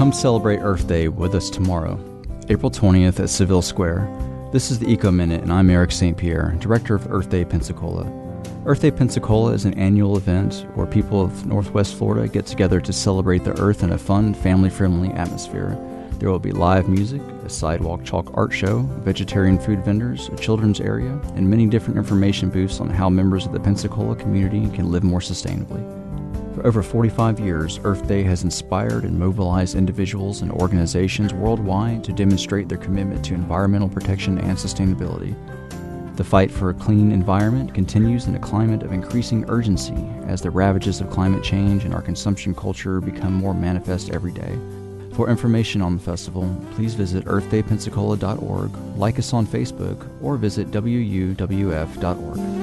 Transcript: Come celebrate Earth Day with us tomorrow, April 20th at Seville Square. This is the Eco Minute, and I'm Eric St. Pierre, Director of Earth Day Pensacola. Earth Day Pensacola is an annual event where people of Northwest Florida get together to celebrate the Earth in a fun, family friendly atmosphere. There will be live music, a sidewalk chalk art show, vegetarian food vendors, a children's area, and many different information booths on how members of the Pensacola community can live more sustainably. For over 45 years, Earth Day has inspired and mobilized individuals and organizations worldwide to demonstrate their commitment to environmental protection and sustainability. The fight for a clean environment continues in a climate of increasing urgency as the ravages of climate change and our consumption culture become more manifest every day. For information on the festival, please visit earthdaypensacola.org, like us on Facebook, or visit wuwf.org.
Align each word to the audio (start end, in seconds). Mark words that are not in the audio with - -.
Come 0.00 0.14
celebrate 0.14 0.60
Earth 0.60 0.88
Day 0.88 1.08
with 1.08 1.34
us 1.34 1.50
tomorrow, 1.50 2.00
April 2.48 2.70
20th 2.70 3.20
at 3.20 3.28
Seville 3.28 3.60
Square. 3.60 4.08
This 4.50 4.70
is 4.70 4.78
the 4.78 4.90
Eco 4.90 5.10
Minute, 5.10 5.42
and 5.42 5.52
I'm 5.52 5.68
Eric 5.68 5.92
St. 5.92 6.16
Pierre, 6.16 6.56
Director 6.58 6.94
of 6.94 7.12
Earth 7.12 7.28
Day 7.28 7.44
Pensacola. 7.44 8.10
Earth 8.64 8.80
Day 8.80 8.92
Pensacola 8.92 9.52
is 9.52 9.66
an 9.66 9.74
annual 9.74 10.16
event 10.16 10.64
where 10.74 10.86
people 10.86 11.20
of 11.20 11.44
Northwest 11.44 11.96
Florida 11.96 12.26
get 12.28 12.46
together 12.46 12.80
to 12.80 12.94
celebrate 12.94 13.44
the 13.44 13.60
Earth 13.60 13.82
in 13.82 13.92
a 13.92 13.98
fun, 13.98 14.32
family 14.32 14.70
friendly 14.70 15.10
atmosphere. 15.10 15.76
There 16.12 16.30
will 16.30 16.38
be 16.38 16.52
live 16.52 16.88
music, 16.88 17.20
a 17.44 17.50
sidewalk 17.50 18.02
chalk 18.02 18.30
art 18.32 18.54
show, 18.54 18.78
vegetarian 19.04 19.58
food 19.58 19.84
vendors, 19.84 20.30
a 20.30 20.36
children's 20.36 20.80
area, 20.80 21.12
and 21.34 21.50
many 21.50 21.66
different 21.66 21.98
information 21.98 22.48
booths 22.48 22.80
on 22.80 22.88
how 22.88 23.10
members 23.10 23.44
of 23.44 23.52
the 23.52 23.60
Pensacola 23.60 24.16
community 24.16 24.66
can 24.74 24.90
live 24.90 25.04
more 25.04 25.20
sustainably. 25.20 25.99
For 26.54 26.66
over 26.66 26.82
45 26.82 27.38
years, 27.38 27.78
Earth 27.84 28.06
Day 28.08 28.22
has 28.24 28.42
inspired 28.42 29.04
and 29.04 29.18
mobilized 29.18 29.76
individuals 29.76 30.42
and 30.42 30.50
organizations 30.50 31.32
worldwide 31.32 32.02
to 32.04 32.12
demonstrate 32.12 32.68
their 32.68 32.78
commitment 32.78 33.24
to 33.26 33.34
environmental 33.34 33.88
protection 33.88 34.38
and 34.38 34.58
sustainability. 34.58 35.34
The 36.16 36.24
fight 36.24 36.50
for 36.50 36.70
a 36.70 36.74
clean 36.74 37.12
environment 37.12 37.72
continues 37.72 38.26
in 38.26 38.34
a 38.34 38.40
climate 38.40 38.82
of 38.82 38.92
increasing 38.92 39.48
urgency 39.48 39.94
as 40.26 40.42
the 40.42 40.50
ravages 40.50 41.00
of 41.00 41.08
climate 41.10 41.42
change 41.42 41.84
and 41.84 41.94
our 41.94 42.02
consumption 42.02 42.54
culture 42.54 43.00
become 43.00 43.32
more 43.32 43.54
manifest 43.54 44.10
every 44.10 44.32
day. 44.32 44.58
For 45.14 45.30
information 45.30 45.80
on 45.80 45.96
the 45.96 46.02
festival, 46.02 46.54
please 46.72 46.94
visit 46.94 47.24
earthdaypensacola.org, 47.26 48.98
like 48.98 49.18
us 49.18 49.32
on 49.32 49.46
Facebook, 49.46 50.06
or 50.20 50.36
visit 50.36 50.70
wuwf.org. 50.70 52.59